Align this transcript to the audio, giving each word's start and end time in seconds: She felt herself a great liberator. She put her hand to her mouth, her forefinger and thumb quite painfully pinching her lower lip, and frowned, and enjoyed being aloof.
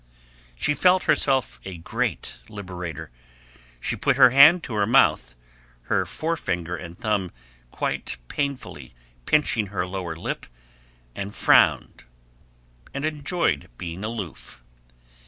She 0.55 0.73
felt 0.73 1.03
herself 1.03 1.59
a 1.63 1.77
great 1.77 2.37
liberator. 2.49 3.11
She 3.79 3.95
put 3.95 4.15
her 4.17 4.31
hand 4.31 4.63
to 4.63 4.73
her 4.73 4.87
mouth, 4.87 5.35
her 5.83 6.07
forefinger 6.07 6.75
and 6.75 6.97
thumb 6.97 7.29
quite 7.69 8.17
painfully 8.27 8.95
pinching 9.27 9.67
her 9.67 9.85
lower 9.85 10.15
lip, 10.15 10.47
and 11.13 11.35
frowned, 11.35 12.05
and 12.95 13.05
enjoyed 13.05 13.69
being 13.77 14.03
aloof. 14.03 14.63